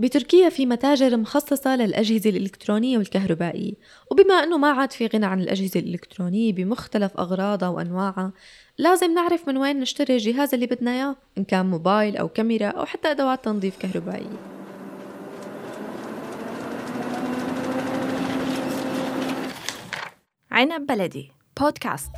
[0.00, 3.72] بتركيا في متاجر مخصصة للأجهزة الإلكترونية والكهربائية.
[4.10, 8.32] وبما أنه ما عاد في غنى عن الأجهزة الإلكترونية بمختلف أغراضها وأنواعها
[8.78, 12.84] لازم نعرف من وين نشتري الجهاز اللي بدنا إياه إن كان موبايل أو كاميرا أو
[12.84, 14.38] حتى أدوات تنظيف كهربائية.
[20.50, 21.30] عنب بلدي
[21.60, 22.10] بودكاست.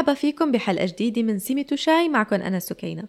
[0.00, 3.04] مرحبا فيكم بحلقة جديدة من سيمة شاي معكم أنا سكينة.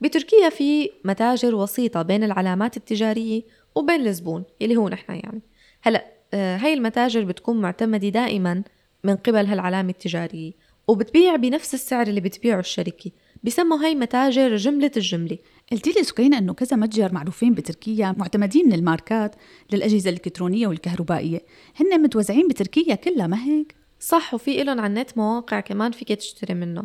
[0.00, 3.42] بتركيا في متاجر وسيطة بين العلامات التجارية
[3.74, 5.42] وبين الزبون اللي هو نحن يعني.
[5.82, 6.04] هلأ
[6.34, 8.62] آه، هاي المتاجر بتكون معتمدة دائما
[9.04, 10.52] من قبل هالعلامة التجارية
[10.88, 13.10] وبتبيع بنفس السعر اللي بتبيعه الشركة.
[13.42, 15.38] بسموا هاي متاجر جملة الجملة.
[15.72, 19.34] قلتي لي سكينة إنه كذا متجر معروفين بتركيا معتمدين من الماركات
[19.72, 21.40] للأجهزة الإلكترونية والكهربائية.
[21.76, 26.54] هن متوزعين بتركيا كلها ما هيك؟ صح وفي إلهم على النت مواقع كمان فيك تشتري
[26.54, 26.84] منه.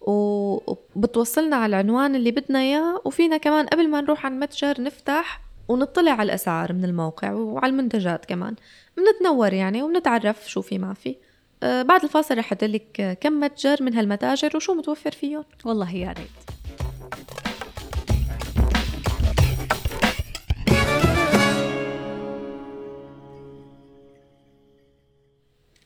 [0.00, 6.12] وبتوصلنا على العنوان اللي بدنا إياه وفينا كمان قبل ما نروح على المتجر نفتح ونطلع
[6.12, 8.54] على الأسعار من الموقع وعلى المنتجات كمان.
[8.96, 11.16] بنتنور يعني وبنتعرف شو في ما في.
[11.62, 15.44] آه بعد الفاصل رح أدلك كم متجر من هالمتاجر وشو متوفر فيهم.
[15.64, 17.43] والله يا ريت.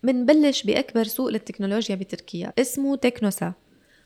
[0.09, 3.53] منبلش بأكبر سوق للتكنولوجيا بتركيا اسمه تكنوسا.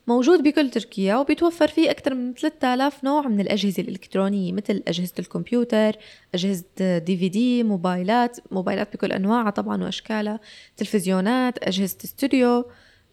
[0.07, 5.97] موجود بكل تركيا وبيتوفر فيه أكثر من 3000 نوع من الأجهزة الإلكترونية مثل أجهزة الكمبيوتر
[6.35, 10.41] أجهزة دي في دي موبايلات موبايلات بكل أنواعها طبعا وأشكالها
[10.77, 12.65] تلفزيونات أجهزة استوديو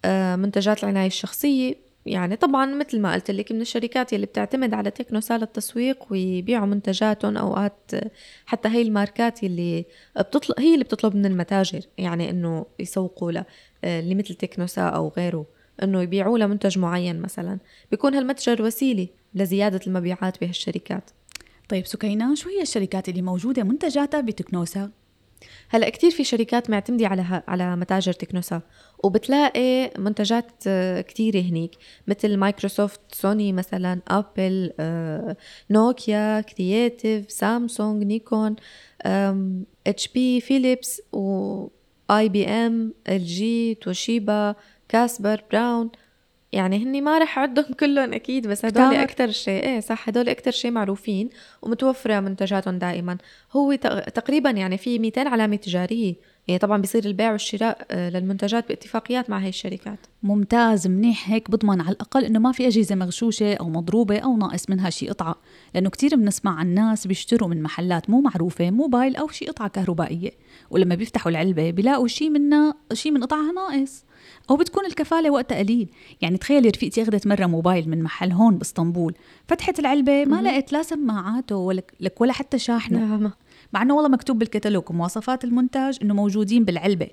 [0.05, 1.88] آه، منتجات العناية الشخصية.
[2.05, 7.37] يعني طبعا مثل ما قلت لك من الشركات يلي بتعتمد على تكنوسا للتسويق ويبيعوا منتجاتهم
[7.37, 7.91] أوقات
[8.45, 9.85] حتى هي الماركات يلي
[10.19, 13.45] بتطلب هي اللي بتطلب من المتاجر يعني إنه يسوقوا لها
[13.83, 15.45] اللي مثل Teknosa أو غيره
[15.83, 17.59] إنه يبيعوا لها منتج معين مثلا
[17.91, 21.09] بيكون هالمتجر وسيلة لزيادة المبيعات بهالشركات
[21.69, 24.91] طيب سكينة شو هي الشركات اللي موجودة منتجاتها ب Teknosa؟
[25.69, 28.61] هلا كتير في شركات معتمدة على على متاجر Teknosa
[29.03, 31.71] وبتلاقي منتجات آه، كتيرة هنيك
[32.07, 35.37] مثل Microsoft Sony مثلا Apple آه،
[35.69, 38.55] Nokia Creative Samsung Nikon
[39.87, 41.67] HP Philips و
[42.11, 44.55] IBM LG Toshiba
[44.89, 45.89] Casper Braun.
[46.51, 50.51] يعني هني ما رح اعدهم كلهم أكيد بس هدول أكثر شيء إيه صح هدول أكثر
[50.51, 51.29] شيء معروفين
[51.61, 53.17] ومتوفرة منتجاتهم دائما.
[53.51, 53.75] هو
[54.13, 56.15] تقريبا يعني في 200 علامة تجارية.
[56.47, 59.99] يعني طبعا بيصير البيع والشراء آه، للمنتجات باتفاقيات مع هاي الشركات.
[60.23, 64.69] ممتاز منيح هيك بضمن على الأقل إنه ما في أجهزة مغشوشة أو مضروبة أو ناقص
[64.69, 65.35] منها شيء قطعة.
[65.73, 70.31] لأنه كثير بنسمع عن ناس بيشتروا من محلات مو معروفة موبايل أو شيء قطعة كهربائية.
[70.69, 74.03] ولما بيفتحوا العلبة بيلاقوا شيء منها شيء من قطعها ناقص.
[74.49, 75.89] أو بتكون الكفالة وقتها قليل.
[76.21, 79.13] يعني تخيلي رفيقتي أخذت مرة موبايل من محل هون باسطنبول
[79.47, 82.99] فتحت العلبة ما لقيت لا سماعاته ولا لك ولا حتى شاحنة.
[82.99, 83.31] نعم.
[83.73, 87.07] مع إنه والله مكتوب بالكتالوج مواصفات المنتج إنه موجودين بالعلبة.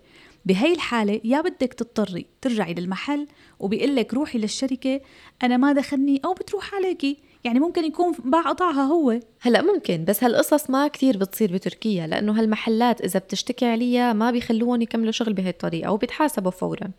[0.45, 3.27] بهي الحالة يا بدك تضطري ترجعي للمحل
[3.61, 5.01] وبيقول لك روحي للشركة
[5.43, 7.19] أنا ما دخلني أو بتروح عليكي.
[7.47, 9.21] يعني ممكن يكون باع قطعها هو.
[9.41, 14.83] هلا ممكن بس هالقصص ما كتير بتصير بتركيا لأنه هالمحلات إذا بتشتكي عليها ما بيخلوهم
[14.83, 16.91] يكملوا شغل بهي الطريقة وبيتحاسبوا فورا.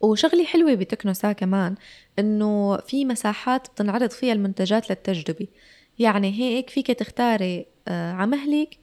[0.00, 1.74] وشغلة حلوة بتكنوسا كمان
[2.18, 5.46] إنه في مساحات بتنعرض فيها المنتجات للتجربة.
[5.98, 8.78] يعني هيك فيك تختاري آه، على مهلك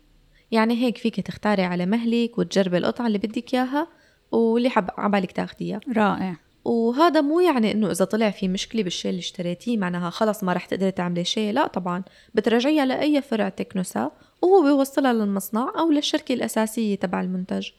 [0.51, 3.88] يعني هيك فيك تختاري على مهلك وتجربي القطعة اللي بدك إياها
[4.31, 5.80] واللي حب عبالك تاخديها.
[5.95, 6.35] رائع.
[6.66, 10.66] وهذا مو يعني إنه إذا طلع في مشكلة بالشيء اللي اشتريتيه معناها خلص ما رح
[10.66, 12.03] تقدري تعملي شيء لا طبعا.
[12.34, 17.69] بترجعيها لأي فرع تكنوسا وهو بيوصلها للمصنع أو للشركة الأساسية تبع المنتج.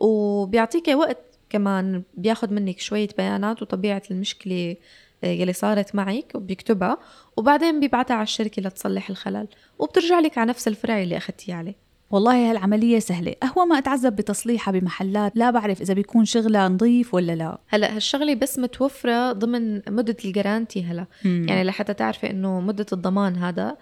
[0.00, 1.18] وبيعطيكي وقت
[1.50, 4.76] كمان بياخد منك شوية بيانات وطبيعة المشكلة
[5.24, 6.98] آه، يلي صارت معك وبيكتبها
[7.36, 9.48] وبعدين بيبعتها على الشركة لتصلح الخلل.
[9.78, 11.83] وبترجع لك على نفس الفرع اللي أخذتيه عليه.
[12.10, 13.34] والله هالعملية سهلة.
[13.42, 17.58] أهو ما أتعذب بتصليحها بمحلات لا بعرف إذا بيكون شغلها نظيف ولا لا.
[17.68, 21.06] هلا هالشغلة بس متوفرة ضمن مدة الجرانتي هلا.
[21.24, 21.46] مم.
[21.48, 23.76] يعني لحتى تعرفي إنه مدة الضمان هذا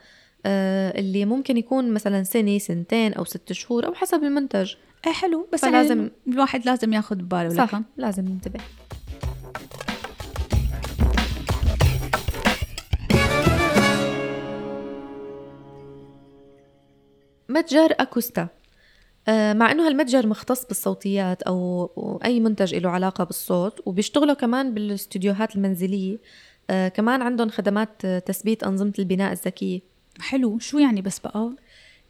[0.47, 4.75] آه اللي ممكن يكون مثلا سنة سنتين أو ست شهور أو حسب المنتج.
[5.07, 5.49] إيه حلو.
[5.53, 7.85] بس لازم يعني الواحد لازم ياخذ باله صح لكم.
[7.97, 8.61] لازم ينتبه.
[17.53, 18.49] متجر أكوستا.
[19.29, 25.57] آه، مع إنه هالمتجر مختص بالصوتيات أو أي منتج له علاقة بالصوت وبيشتغلوا كمان بالاستديوهات
[25.57, 26.19] المنزلية.
[26.71, 29.81] آه، كمان عندهم خدمات تثبيت أنظمة البناء الذكية.
[30.21, 30.59] حلو.
[30.59, 31.51] شو يعني بس بقى؟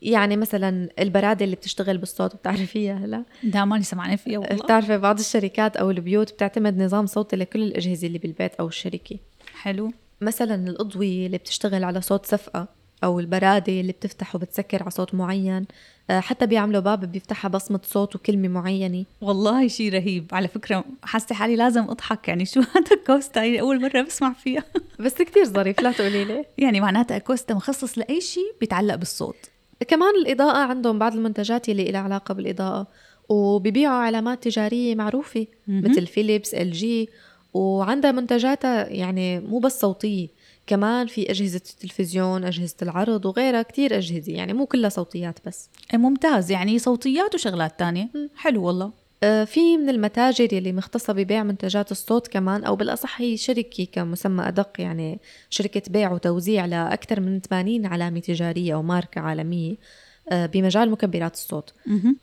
[0.02, 4.64] يعني مثلا البرادة اللي بتشتغل بالصوت بتعرفيها هلا؟ لا ماني سمعانة فيها والله.
[4.64, 9.18] بتعرفي بعض الشركات أو البيوت بتعتمد نظام صوتي لكل الأجهزة اللي بالبيت أو الشركة.
[9.54, 9.92] حلو.
[10.20, 12.81] مثلا الأضوية اللي بتشتغل على صوت صفقة.
[13.04, 15.66] أو البرادة اللي بتفتح وبتسكر على صوت معين.
[16.10, 19.04] آه، حتى بيعملوا باب بيفتحها بصمة صوت وكلمة معينة.
[19.20, 20.26] والله شيء رهيب.
[20.32, 24.64] على فكرة حاسة حالي لازم أضحك يعني شو هذا كوستا؟ هي أول مرة بسمع فيها.
[25.04, 26.44] بس كتير ظريف لا تقولي لي.
[26.58, 29.36] يعني معناتها كوستا مخصص لأي شيء بيتعلق بالصوت.
[29.88, 32.86] كمان الإضاءة عندهم بعض المنتجات اللي لها علاقة بالإضاءة
[33.28, 35.90] وبيبيعوا علامات تجارية معروفة مهم.
[35.90, 37.08] مثل Philips LG
[37.54, 40.28] وعندها منتجاتها يعني مو بس صوتية.
[40.66, 45.68] كمان في أجهزة التلفزيون أجهزة العرض وغيرها كتير أجهزة يعني مو كلها صوتيات بس.
[45.92, 46.50] إيه ممتاز.
[46.50, 48.08] يعني صوتيات وشغلات تانية.
[48.14, 48.30] مم.
[48.36, 48.90] حلو والله.
[49.24, 54.48] آه، في من المتاجر يلي مختصة ببيع منتجات الصوت كمان أو بالأصح هي شركة كمسمى
[54.48, 55.18] أدق يعني
[55.50, 59.74] شركة بيع وتوزيع لأكثر من 80 علامة تجارية أو ماركة عالمية
[60.32, 61.72] آه، بمجال مكبرات الصوت.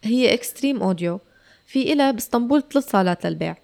[0.03, 1.19] هي Extreme Audio
[1.65, 3.55] في إلها بإسطنبول ثلاث صالات للبيع.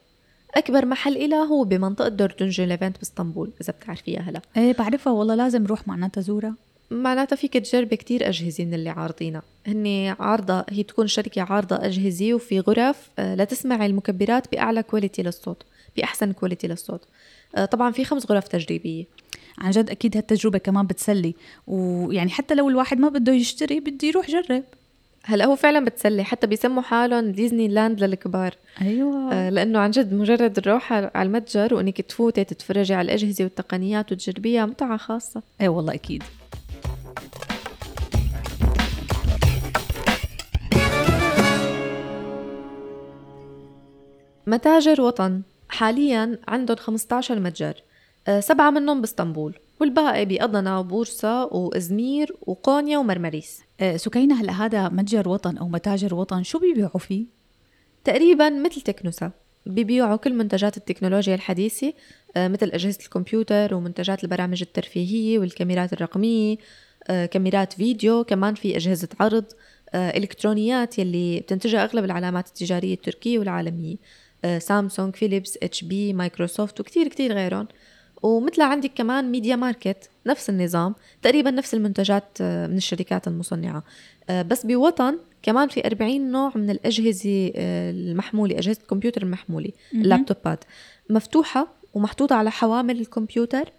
[0.55, 5.63] أكبر محل إلها هو بمنطقة دورتنجي ليفنت بإسطنبول إذا بتعرفيها هلا إيه بعرفها والله لازم
[5.63, 6.55] نروح معناتها زورها.
[6.91, 9.41] معناتها فيك تجربي كتير أجهزة من اللي عارضينها.
[9.67, 15.63] هن عارضة هي تكون شركة عارضة أجهزة وفي غرف آه، لتسمع المكبرات بأعلى quality للصوت
[15.97, 17.01] بأحسن quality للصوت.
[17.55, 19.05] آه، طبعا في خمس غرف تجريبية.
[19.57, 21.35] عن جد أكيد هالتجربة كمان بتسلي
[21.67, 24.63] ويعني حتى لو الواحد ما بده يشتري بده يروح جرب.
[25.27, 26.23] هلا هو فعلا بتسلي.
[26.23, 28.55] حتى بيسموا حالهم ديزني لاند للكبار.
[28.81, 29.33] أيوه.
[29.33, 34.65] آه، لأنه عن جد مجرد الروحه على المتجر وإنك تفوتي تتفرجي على الأجهزة والتقنيات وتجربيها
[34.65, 35.43] متعة خاصة.
[35.61, 36.23] إيه والله أكيد.
[44.47, 45.41] متاجر وطن.
[45.69, 47.73] حاليا عندهم 15 متجر.
[48.27, 49.53] آه، سبعة منهم بإسطنبول.
[49.79, 53.61] والباقي بأضنا وبورصة وإزمير وقونيا ومرمريس.
[53.79, 57.25] آه، سكينة هلا هذا متجر وطن أو متاجر وطن شو بيبيعوا فيه؟
[58.03, 59.31] تقريبا مثل تكنوسا.
[59.65, 61.93] بيبيعوا كل منتجات التكنولوجيا الحديثة
[62.37, 66.57] آه، مثل أجهزة الكمبيوتر ومنتجات البرامج الترفيهية والكاميرات الرقمية
[67.07, 69.45] آه، كاميرات فيديو كمان في أجهزة عرض
[69.95, 73.95] إلكترونيات يلي بتنتجها أغلب العلامات التجارية التركية والعالمية.
[74.57, 77.67] سامسونج فيليبس إتش بي مايكروسوفت وكتير كتير غيرهم.
[78.23, 83.83] ومثلها عندك كمان ميديا ماركت نفس النظام تقريبا نفس المنتجات آه، من الشركات المصنعة.
[84.29, 89.69] آه، بس بوطن كمان في 40 نوع من الأجهزة آه، المحمولة أجهزة الكمبيوتر المحمولة.
[89.93, 90.63] ال laptopات
[91.09, 93.71] مفتوحة ومحطوطة على حوامل الكمبيوتر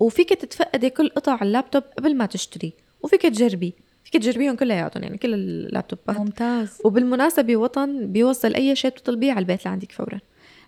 [0.00, 2.72] وفيك تتفقدي كل قطع اللابتوب قبل ما تشتري
[3.02, 3.74] وفيك تجربي.
[4.04, 6.16] فيك تجربيهم كلياتهم يعني كل ال laptopات.
[6.16, 6.78] ممتاز.
[6.84, 10.20] وبالمناسبة وطن بيوصل أي شيء بتطلبيه على البيت لعندك فورا.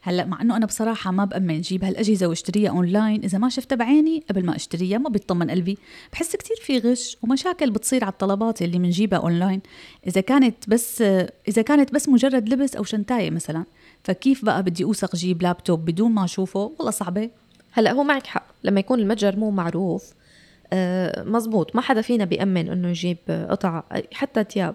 [0.06, 3.25] هلا مع إنه أنا بصراحة ما بأمن جيب هالأجهزة واشتريها أونلاين.
[3.25, 5.79] إذا ما شفتها بعيني قبل ما أشتريها ما بيطمن قلبي.
[6.12, 9.61] بحس كتير في غش ومشاكل بتصير على الطلبات اللي بنجيبها أونلاين.
[10.06, 11.03] إذا كانت بس
[11.49, 13.64] إذا كانت بس مجرد لبس أو شنتاية مثلا
[14.05, 17.31] فكيف بقى بدي أوثق جيب لابتوب بدون ما أشوفه؟ والله صعبة.
[17.73, 18.47] هلا هو معك حق.
[18.64, 20.12] لما يكون المتجر مو معروف
[20.73, 21.76] آه، مزبوط.
[21.76, 23.19] ما حدا فينا بيأمن إنه يجيب
[23.50, 23.82] قطع
[24.12, 24.75] حتى تياب.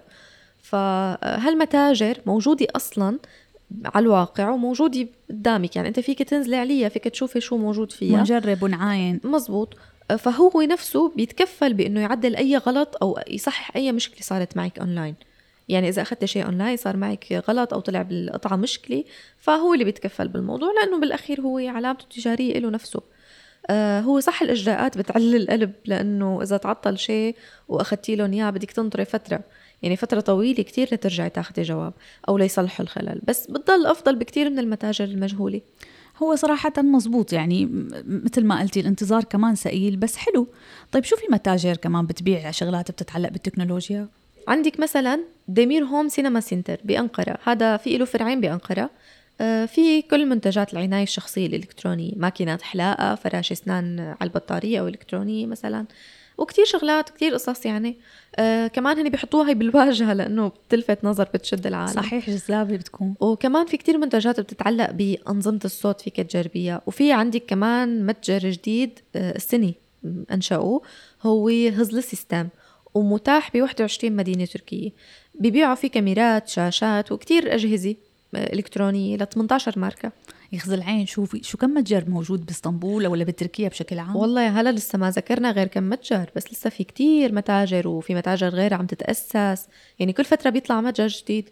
[0.62, 3.20] فهالمتاجر موجودة أصلا
[3.86, 5.76] على الواقع وموجودة قدامك.
[5.76, 9.20] يعني أنت فيك تنزلي عليها فيك تشوفي شو موجود فيها ونجرب ونعاين.
[9.24, 9.78] مزبوط.
[10.18, 15.16] فهو نفسه بيتكفل بإنه يعدل أي غلط أو يصحح أي مشكلة صارت معك اونلاين
[15.70, 19.04] يعني إذا اخذت شيء اونلاين صار معك غلط أو طلع بالقطعة مشكلة
[19.38, 23.02] فهو اللي بيتكفل بالموضوع لأنه بالأخير هو علامته التجارية له نفسه.
[23.70, 27.36] آه هو صح الإجراءات بتعلي القلب لأنه إذا تعطل شيء
[27.68, 29.42] وأخذتي لهم اياه بدك تنطري فترة.
[29.84, 31.94] يعني فترة طويلة كتير لترجعي تاخدي جواب
[32.30, 35.62] أو ليصلحوا الخلل بس بتضل أفضل بكتير من المتاجر المجهولة.
[36.24, 37.70] هو صراحة مزبوط يعني
[38.06, 40.48] مثل ما قلتي الانتظار كمان ثقيل بس حلو.
[40.92, 44.08] طيب شو في متاجر كمان بتبيع شغلات بتتعلق بالتكنولوجيا؟
[44.48, 48.90] عندك مثلا ديمير هوم سينما سنتر بأنقرة هذا في له فرعين بأنقرة.
[49.42, 55.46] آه، في كل منتجات العناية الشخصية الإلكترونية ماكينات حلاقة فراشي أسنان على البطارية أو إلكترونية
[55.46, 55.86] مثلا.
[56.38, 57.98] وكتير شغلات كتير قصص يعني.
[58.36, 61.94] آه كمان هني بيحطوها هي بالواجهة لأنه بتلفت نظر بتشد العالم.
[61.94, 63.16] صحيح جذابة بتكون.
[63.20, 66.82] وكمان في كتير منتجات بتتعلق بأنظمة الصوت فيك تجربيها.
[66.86, 69.74] وفي عندك كمان متجر جديد آه، السنة
[70.32, 70.82] أنشأوه
[71.22, 72.48] هو هزل سيستم
[72.94, 74.92] ومتاح ب 21 مدينة تركية.
[75.36, 77.96] بيبيعوا فيه كاميرات شاشات وكتير أجهزة
[78.36, 80.12] آه، إلكترونية ل 18 ماركة.
[80.52, 81.06] يخزي العين.
[81.06, 85.10] شو في شو كم متجر موجود باسطنبول ولا بتركيا بشكل عام؟ والله هلا لسه ما
[85.10, 89.68] ذكرنا غير كم متجر بس لسه في كتير متاجر وفي متاجر غير عم تتأسس.
[90.00, 91.50] يعني كل فترة بيطلع متجر جديد.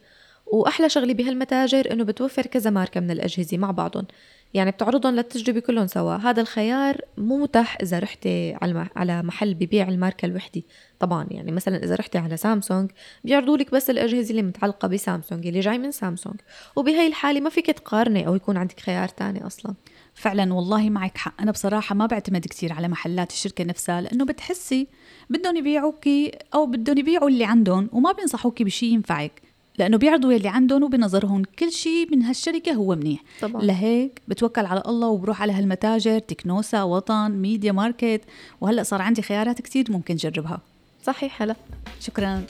[0.52, 4.06] وأحلى شغلة بهالمتاجر إنه بتوفر كذا ماركة من الأجهزة مع بعضهم.
[4.54, 6.16] يعني بتعرضهم للتجربة كلهم سوا.
[6.16, 10.62] هذا الخيار مو متاح إذا رحتي على على محل ببيع الماركة الوحدة.
[11.00, 12.92] طبعا يعني مثلا إذا رحتي على سامسونج
[13.24, 16.36] بيعرضوا لك بس الأجهزة اللي متعلقة بسامسونج اللي جاي من سامسونج.
[16.76, 19.74] وبهي الحالة ما فيك تقارني أو يكون عندك خيار تاني أصلا.
[20.14, 21.42] فعلا والله معك حق.
[21.42, 24.88] أنا بصراحة ما بعتمد كثير على محلات الشركة نفسها لأنه بتحسي
[25.30, 29.49] بدهم يبيعوكي أو بدهم يبيعوا اللي عندهم وما بينصحوكي بشي ينفعك.
[29.80, 33.20] لأنه بيعرضوا يلي عندهم وبنظرهم كل شيء من هالشركة هو منيح.
[33.42, 33.62] طبعا.
[33.62, 38.22] لهيك بتوكل على الله وبروح على هالمتاجر تكنوسا وطن ميديا ماركت.
[38.62, 40.62] وهلأ صار عندي خيارات كثير ممكن جربها.
[41.04, 41.56] صحيح هلا.
[42.00, 42.44] شكرا.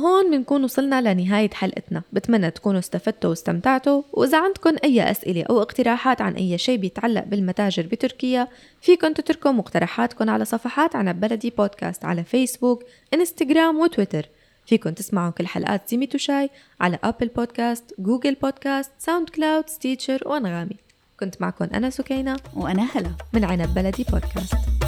[0.00, 2.02] هون بنكون وصلنا لنهاية حلقتنا.
[2.12, 4.02] بتمنى تكونوا استفدتوا واستمتعتوا.
[4.12, 8.48] وإذا عندكم أي أسئلة أو اقتراحات عن أي شيء بيتعلق بالمتاجر بتركيا
[8.82, 14.26] فيكن تتركوا مقترحاتكم على صفحات عنب بلدي بودكاست على فيسبوك إنستغرام وتويتر.
[14.66, 20.76] فيكن تسمعوا كل حلقات سيمي شاي على أبل بودكاست جوجل بودكاست ساوند كلاود ستيتشر وأنغامي.
[21.20, 22.36] كنت معكم أنا سكينة.
[22.56, 23.10] وأنا هلا.
[23.32, 24.79] من عنب بلدي بودكاست.